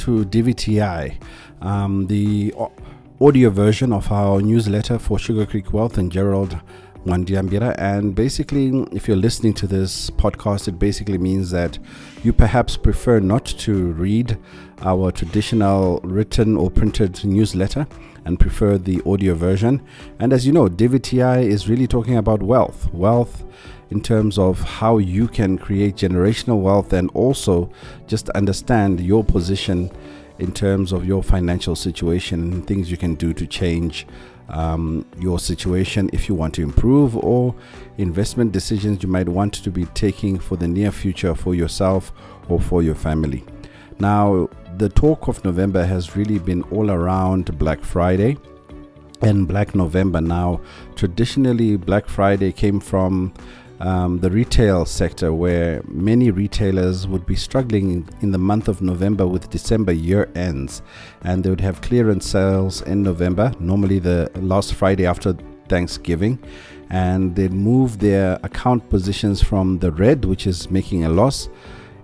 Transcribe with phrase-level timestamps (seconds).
[0.00, 1.20] to DVTI,
[1.60, 2.54] um, the
[3.20, 6.58] audio version of our newsletter for Sugar Creek Wealth and Gerald
[7.04, 7.74] Mandiambira.
[7.78, 11.78] And basically, if you're listening to this podcast, it basically means that
[12.22, 14.38] you perhaps prefer not to read
[14.82, 17.86] our traditional written or printed newsletter
[18.24, 19.82] and prefer the audio version.
[20.18, 22.92] And as you know, DVTI is really talking about wealth.
[22.92, 23.44] Wealth
[23.90, 27.70] in terms of how you can create generational wealth and also
[28.06, 29.90] just understand your position
[30.38, 34.06] in terms of your financial situation and things you can do to change
[34.50, 37.54] um, your situation if you want to improve or
[37.98, 42.12] investment decisions you might want to be taking for the near future for yourself
[42.48, 43.44] or for your family.
[43.98, 48.36] Now, the talk of November has really been all around Black Friday
[49.22, 50.20] and Black November.
[50.20, 50.60] Now,
[50.96, 53.34] traditionally, Black Friday came from
[53.80, 59.26] um, the retail sector, where many retailers would be struggling in, the month of November
[59.26, 60.82] with December year ends,
[61.22, 65.34] and they would have clearance sales in November, normally the last Friday after
[65.68, 66.38] Thanksgiving,
[66.90, 71.48] and they'd move their account positions from the red, which is making a loss,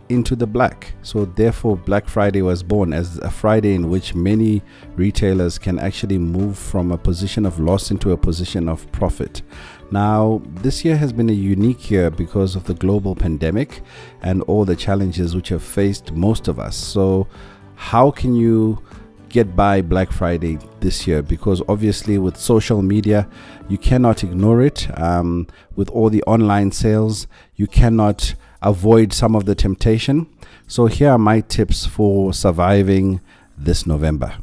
[0.09, 0.95] into the black.
[1.03, 4.63] So, therefore, Black Friday was born as a Friday in which many
[4.95, 9.43] retailers can actually move from a position of loss into a position of profit.
[9.91, 13.83] Now, this year has been a unique year because of the global pandemic
[14.21, 16.77] and all the challenges which have faced most of us.
[16.77, 17.29] So,
[17.77, 18.83] how can you
[19.29, 21.23] get by Black Friday this year?
[21.23, 23.29] Because obviously, with social media,
[23.69, 24.89] you cannot ignore it.
[25.01, 30.27] Um, with all the online sales, you cannot avoid some of the temptation.
[30.67, 33.21] So, here are my tips for surviving
[33.57, 34.39] this November.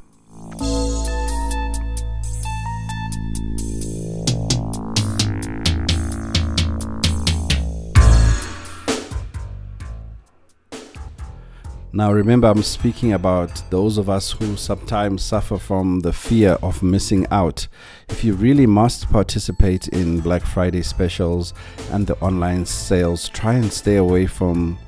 [11.95, 16.81] Now, remember, I'm speaking about those of us who sometimes suffer from the fear of
[16.81, 17.67] missing out.
[18.09, 21.53] If you really must participate in Black Friday specials
[21.91, 24.79] and the online sales, try and stay away from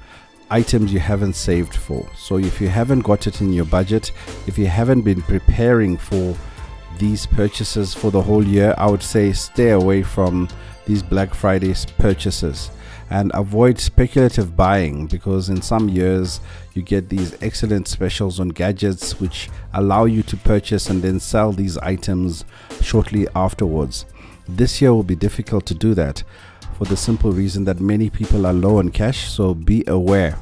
[0.49, 2.09] items you haven't saved for.
[2.17, 4.11] So, if you haven't got it in your budget,
[4.47, 6.35] if you haven't been preparing for
[6.97, 10.49] these purchases for the whole year, I would say stay away from
[10.87, 12.71] these Black Friday purchases
[13.09, 16.39] and avoid speculative buying because in some years
[16.73, 21.51] you get these excellent specials on gadgets which allow you to purchase and then sell
[21.51, 22.45] these items
[22.81, 24.05] shortly afterwards.
[24.47, 26.23] This year will be difficult to do that
[26.77, 30.37] for the simple reason that many people are low on cash, so be aware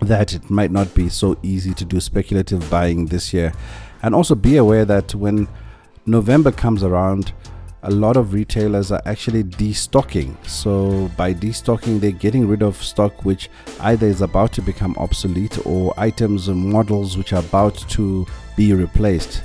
[0.00, 3.52] that it might not be so easy to do speculative buying this year.
[4.02, 5.46] And also be aware that when
[6.06, 7.32] November comes around,
[7.82, 10.36] a lot of retailers are actually destocking.
[10.46, 13.48] So, by destocking, they're getting rid of stock which
[13.80, 18.26] either is about to become obsolete or items and models which are about to
[18.56, 19.42] be replaced.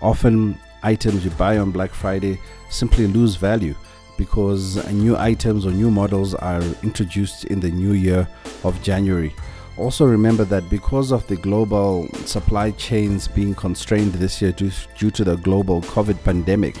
[0.00, 2.38] Often, items you buy on Black Friday
[2.70, 3.74] simply lose value
[4.16, 8.28] because new items or new models are introduced in the new year
[8.62, 9.34] of January.
[9.76, 14.70] Also, remember that because of the global supply chains being constrained this year due,
[15.10, 16.76] to the global COVID pandemic,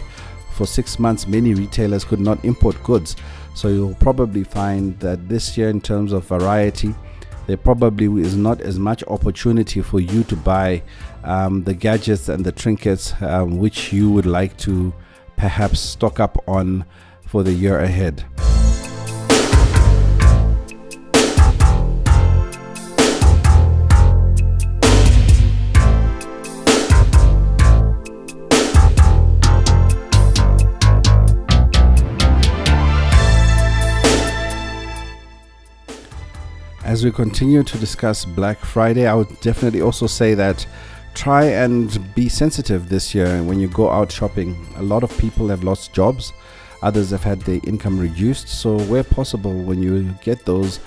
[0.54, 3.16] for six months, many retailers could not import goods.
[3.54, 6.94] So you'll probably find that this year, in terms of variety,
[7.46, 10.82] there probably is not as much opportunity for you to buy
[11.24, 14.94] um, the gadgets and the trinkets um, which you would like to
[15.36, 16.84] perhaps stock up on
[17.26, 18.24] for the year ahead.
[37.04, 40.66] We continue to discuss Black Friday, I would definitely also say that
[41.14, 44.56] try and be sensitive this year when you go out shopping.
[44.76, 46.32] A lot of people have lost jobs,
[46.82, 48.48] others have had their income reduced.
[48.48, 50.80] So, where possible, when you get those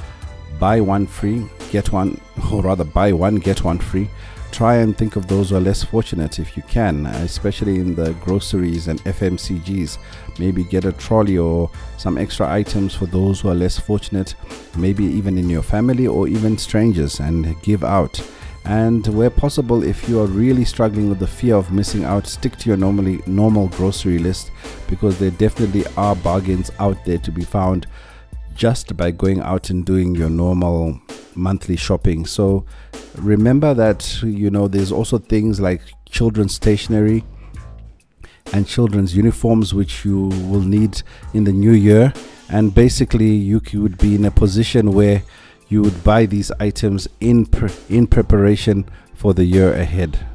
[0.60, 2.19] buy one free, get one,
[2.52, 4.10] or rather buy one, get one free,
[4.51, 8.13] try and think of those who are less fortunate if you can, especially in the
[8.13, 9.97] groceries and FMCGs.
[10.39, 14.35] Maybe get a trolley or some extra items for those who are less fortunate,
[14.75, 18.19] maybe even in your family or even strangers, and give out.
[18.65, 22.57] And where possible, if you are really struggling with the fear of missing out, stick
[22.57, 24.51] to your normally normal grocery list
[24.89, 27.88] because there definitely are bargains out there to be found
[28.55, 30.99] just by going out and doing your normal
[31.35, 32.25] monthly shopping.
[32.25, 32.65] So
[33.18, 37.24] remember that you know there's also things like children's stationery
[38.54, 41.02] and children's uniforms which you will need
[41.34, 42.14] in the new year
[42.50, 45.22] and basically you would be in a position where
[45.69, 50.25] you would buy these items in pre- in preparation for the year ahead.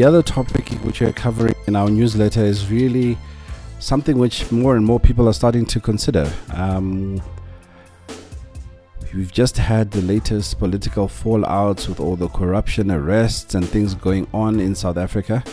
[0.00, 3.18] The other topic which we're covering in our newsletter is really
[3.80, 6.32] something which more and more people are starting to consider.
[6.54, 7.20] Um,
[9.12, 14.26] we've just had the latest political fallouts with all the corruption, arrests, and things going
[14.32, 15.44] on in South Africa.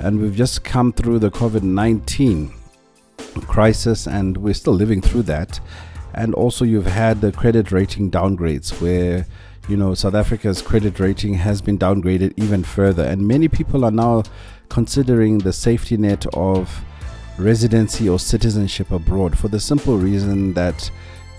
[0.00, 2.52] And we've just come through the COVID 19
[3.46, 5.60] crisis, and we're still living through that.
[6.12, 9.24] And also, you've had the credit rating downgrades where
[9.68, 13.90] you know, South Africa's credit rating has been downgraded even further, and many people are
[13.90, 14.22] now
[14.68, 16.84] considering the safety net of
[17.38, 20.90] residency or citizenship abroad for the simple reason that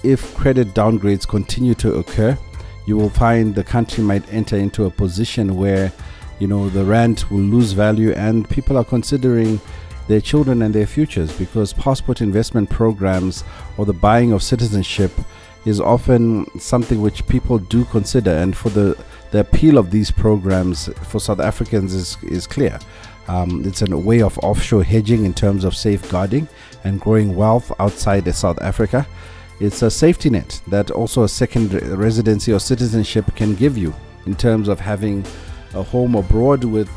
[0.04, 2.38] if credit downgrades continue to occur,
[2.86, 5.92] you will find the country might enter into a position where,
[6.40, 9.60] you know, the rand will lose value and people are considering
[10.08, 13.44] their children and their futures because passport investment programs
[13.78, 15.12] or the buying of citizenship
[15.66, 18.98] is often something which people do consider, and for the
[19.32, 22.80] the appeal of these programs for South Africans is is clear.
[23.28, 26.48] Um, it's a way of offshore hedging in terms of safeguarding
[26.84, 29.08] and growing wealth outside of South Africa.
[29.60, 33.96] It's a safety net that also a second residency or citizenship can give you
[34.26, 35.26] in terms of having
[35.74, 36.90] a home abroad with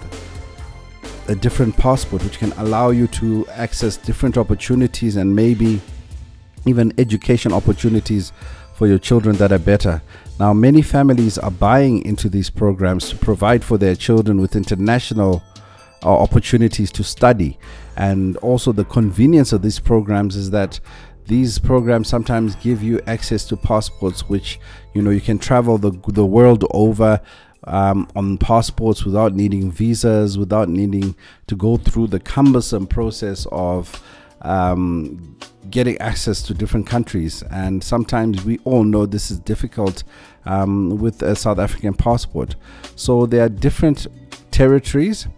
[1.28, 5.80] a different passport, which can allow you to access different opportunities and maybe
[6.66, 8.32] even education opportunities
[8.74, 10.00] for your children that are better.
[10.38, 15.42] Now, many families are buying into these programs to provide for their children with international
[16.04, 17.58] uh, opportunities to study.
[17.96, 20.78] And also, the convenience of these programs is that
[21.26, 24.60] these programs sometimes give you access to passports, which
[24.94, 27.20] you know you can travel the the world over
[27.64, 31.14] um, on passports without needing visas, without needing
[31.48, 34.02] to go through the cumbersome process of
[34.42, 35.36] um,
[35.70, 37.42] getting access to different countries.
[37.50, 40.04] And sometimes we all know this is difficult
[40.46, 42.56] um, with a South African passport.
[42.96, 44.06] So there are different
[44.50, 45.28] territories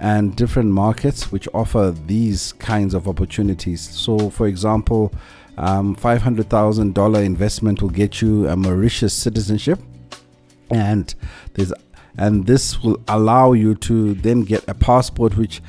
[0.00, 3.80] and different markets which offer these kinds of opportunities.
[3.80, 5.12] So, for example,
[5.56, 9.78] um, $500,000 investment will get you a Mauritius citizenship,
[10.70, 11.14] and
[11.54, 11.72] there's
[12.18, 15.62] and this will allow you to then get a passport which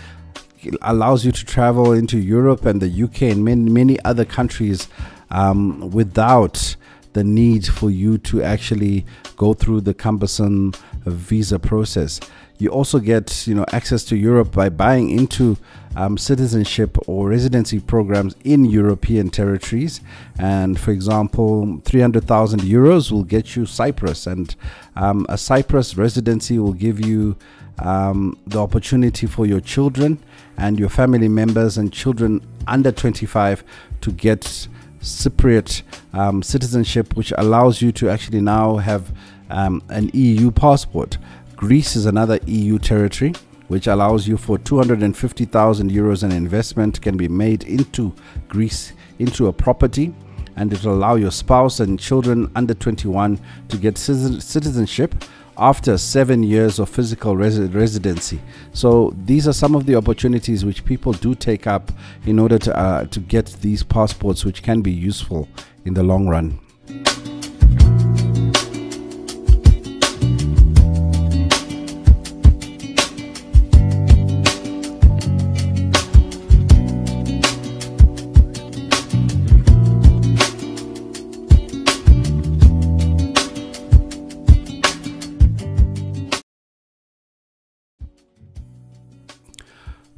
[0.81, 4.87] allows you to travel into Europe and the UK and many, many other countries
[5.31, 6.75] um, without
[7.13, 9.05] the need for you to actually
[9.37, 10.73] go through the cumbersome
[11.05, 12.19] visa process.
[12.63, 15.57] You also get, you know, access to Europe by buying into
[15.97, 19.99] um, citizenship or residency programs in European territories.
[20.39, 24.55] And for example, 300,000 euros will get you Cyprus, and
[24.95, 27.35] um, a Cyprus residency will give you
[27.79, 30.17] um, the opportunity for your children
[30.55, 33.61] and your family members and children under 25
[33.99, 34.69] to get
[35.01, 35.81] Cypriot
[36.13, 39.11] um, citizenship, which allows you to actually now have
[39.49, 41.17] um, an EU passport.
[41.55, 43.33] Greece is another EU territory
[43.67, 48.13] which allows you for 250,000 euros an investment can be made into
[48.47, 50.13] Greece into a property
[50.55, 55.15] and it will allow your spouse and children under 21 to get citizenship
[55.57, 58.41] after seven years of physical residency.
[58.73, 61.91] So these are some of the opportunities which people do take up
[62.25, 65.47] in order to uh, to get these passports, which can be useful
[65.85, 66.59] in the long run.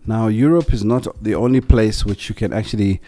[0.08, 3.02] Now, Europe is not the only place which you can actually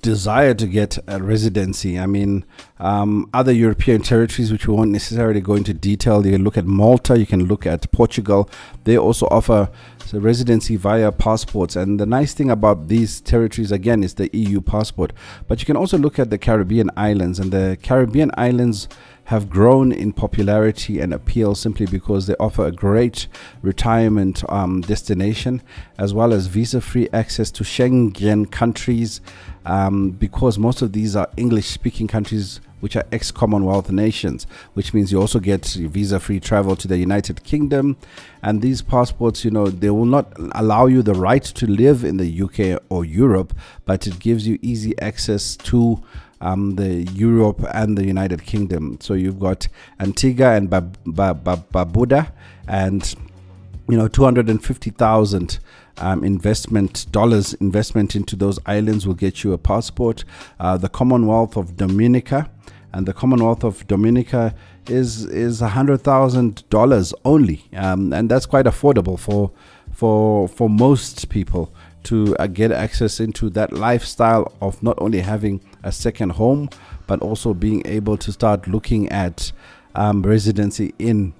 [0.00, 1.98] desire to get a residency.
[1.98, 2.44] I mean,
[2.78, 6.24] um, other European territories, which we won't necessarily go into detail.
[6.26, 8.50] You can look at Malta, you can look at Portugal.
[8.84, 9.70] They also offer
[10.12, 11.76] residency via passports.
[11.76, 15.12] And the nice thing about these territories, again, is the EU passport.
[15.48, 18.88] But you can also look at the Caribbean islands, and the Caribbean islands
[19.24, 23.28] have grown in popularity and appeal simply because they offer a great
[23.62, 25.62] retirement um, destination
[25.96, 29.20] as well as visa free access to Schengen countries
[29.64, 34.92] um, because most of these are English speaking countries which are ex Commonwealth nations, which
[34.92, 37.96] means you also get visa free travel to the United Kingdom.
[38.42, 42.16] And these passports, you know, they will not allow you the right to live in
[42.16, 46.02] the UK or Europe, but it gives you easy access to
[46.40, 48.98] um, the Europe and the United Kingdom.
[49.00, 49.68] So you've got
[50.00, 52.32] Antigua and Barbuda,
[52.66, 53.14] and
[53.88, 55.58] you know, 250,000
[55.98, 60.24] um, investment dollars investment into those islands will get you a passport.
[60.58, 62.50] Uh, the Commonwealth of Dominica
[62.92, 64.54] and the Commonwealth of Dominica
[64.88, 69.50] is is a hundred thousand dollars only, um, and that's quite affordable for
[69.92, 71.72] for for most people
[72.04, 76.68] to uh, get access into that lifestyle of not only having a second home
[77.06, 79.52] but also being able to start looking at
[79.94, 81.32] um, residency in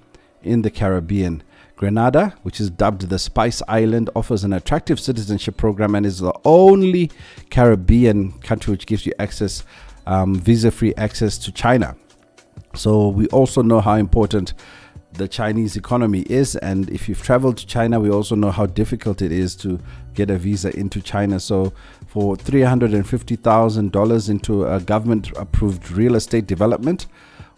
[0.43, 1.41] in the Caribbean.
[1.83, 6.31] Grenada, which is dubbed the Spice Island, offers an attractive citizenship program and is the
[6.45, 7.11] only
[7.49, 9.65] Caribbean country which gives you access,
[10.07, 11.97] um, visa free access to China.
[12.73, 14.53] So, we also know how important
[15.11, 16.55] the Chinese economy is.
[16.55, 19.77] And if you've traveled to China, we also know how difficult it is to
[20.13, 21.37] get a visa into China.
[21.37, 21.73] So,
[22.07, 27.07] for $350,000 into a government approved real estate development,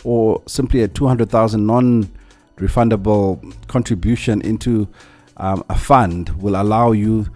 [0.03, 2.09] or simply a 200,000 non
[2.57, 4.87] refundable contribution into
[5.37, 7.27] um, a fund will allow you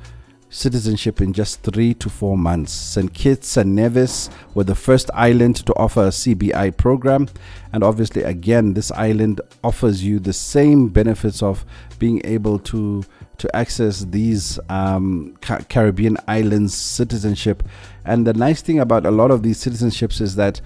[0.49, 2.73] citizenship in just three to four months.
[2.73, 3.13] St.
[3.13, 7.29] Kitts and Nevis were the first island to offer a CBI program.
[7.71, 11.65] And obviously, again, this island offers you the same benefits of
[11.99, 13.03] being able to,
[13.37, 17.63] to access these um, Ca- Caribbean islands citizenship.
[18.03, 20.61] And the nice thing about a lot of these citizenships is that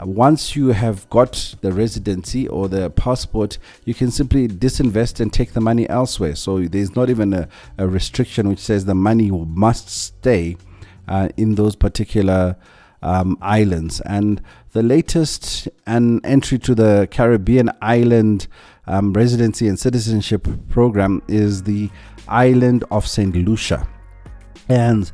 [0.00, 5.52] once you have got the residency or the passport, you can simply disinvest and take
[5.52, 6.34] the money elsewhere.
[6.34, 7.48] So there's not even a,
[7.78, 10.56] a restriction which says the money must stay
[11.08, 12.56] uh, in those particular
[13.02, 14.00] um, islands.
[14.02, 18.48] And the latest an entry to the Caribbean island
[18.86, 21.90] um, residency and citizenship program is the
[22.28, 23.34] island of St.
[23.34, 23.86] Lucia.
[24.68, 25.10] And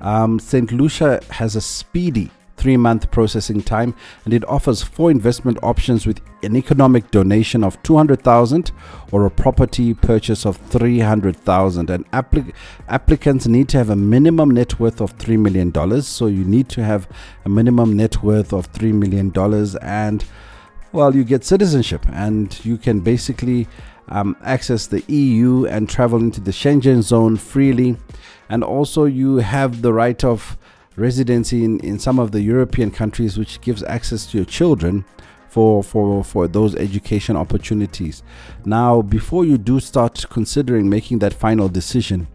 [0.00, 0.70] um, St.
[0.72, 3.94] Lucia has a speedy three month processing time
[4.24, 8.70] and it offers four investment options with an economic donation of 200,000
[9.12, 12.52] or a property purchase of 300,000 and applic-
[12.88, 16.68] applicants need to have a minimum net worth of 3 million dollars so you need
[16.68, 17.08] to have
[17.44, 20.24] a minimum net worth of 3 million dollars and
[20.92, 23.66] well you get citizenship and you can basically
[24.08, 27.96] um, access the EU and travel into the Schengen zone freely.
[28.48, 30.58] And also you have the right of
[30.96, 35.04] residency in, in some of the European countries, which gives access to your children
[35.48, 38.22] for, for, for those education opportunities.
[38.64, 42.26] Now, before you do start considering making that final decision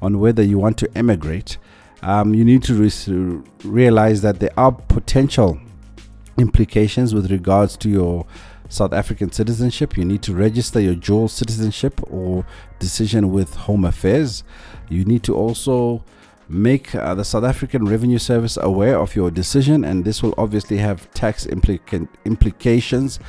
[0.00, 1.58] on whether you want to emigrate,
[2.02, 5.58] um, you need to re- realize that there are potential
[6.38, 8.26] implications with regards to your
[8.68, 9.96] South African citizenship.
[9.96, 12.46] You need to register your dual citizenship or
[12.78, 14.44] decision with Home Affairs.
[14.88, 16.04] You need to also
[16.48, 20.78] make uh, the South African Revenue Service aware of your decision, and this will obviously
[20.78, 23.20] have tax implica- implications.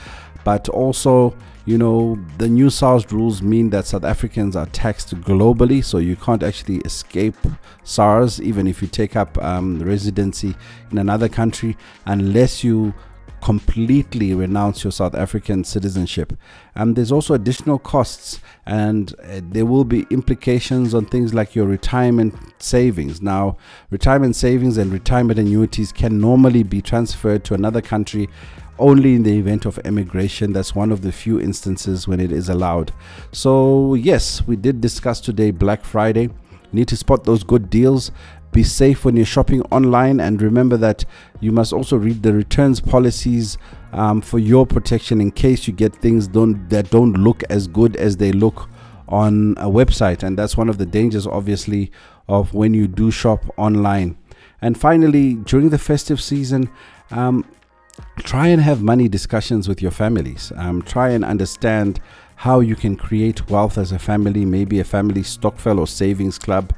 [0.44, 1.36] But also,
[1.66, 6.16] you know, the new SARS rules mean that South Africans are taxed globally, so you
[6.16, 7.36] can't actually escape
[7.84, 10.56] SARS even if you take up um, residency
[10.92, 12.94] in another country unless you
[13.42, 16.34] completely renounce your South African citizenship.
[16.76, 21.66] And there's also additional costs, and uh, there will be implications on things like your
[21.66, 23.22] retirement savings.
[23.22, 23.58] Now,
[23.90, 28.30] retirement savings and retirement annuities can normally be transferred to another country
[28.78, 30.54] only in the event of emigration.
[30.54, 32.94] That's one of the few instances when it is allowed.
[33.32, 36.30] So, yes, we did discuss today Black Friday.
[36.72, 38.12] need to spot those good deals
[38.52, 41.06] be safe when you're shopping online, and remember that
[41.40, 43.58] you must also read the returns policies
[43.94, 47.96] um, for your protection in case you get things don't that don't look as good
[47.96, 48.70] as they look
[49.08, 50.24] on a website.
[50.24, 51.92] And that's one of the dangers, obviously,
[52.28, 54.18] of when you do shop online.
[54.62, 56.70] And finally, during the festive season,
[57.12, 57.46] um,
[58.20, 60.52] try and have money discussions with your families.
[60.56, 62.00] Um, try and understand
[62.36, 66.74] how you can create wealth as a family, maybe a family stokvel or savings club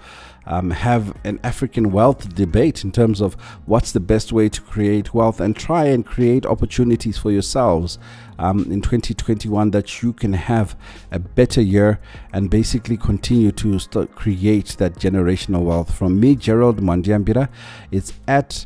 [0.45, 5.13] um, have an African wealth debate in terms of what's the best way to create
[5.13, 7.99] wealth and try and create opportunities for yourselves
[8.39, 10.75] um, in 2021 that you can have
[11.11, 11.99] a better year
[12.33, 15.93] and basically continue to start create that generational wealth.
[15.93, 17.49] From me, Gerald Mandiambira,
[17.91, 18.65] it's at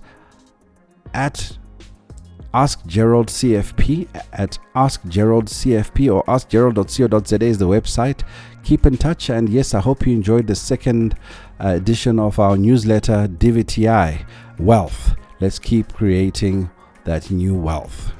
[1.13, 1.57] at
[2.53, 8.23] Ask Gerald CFP at Ask Gerald CFP or askgerald.co.za is the website
[8.65, 9.29] keep in touch.
[9.29, 11.15] And yes, I hope you enjoyed the second
[11.63, 14.25] uh, edition of our newsletter, DVTI
[14.59, 15.15] Wealth.
[15.39, 16.69] Let's keep creating
[17.05, 18.11] that new wealth.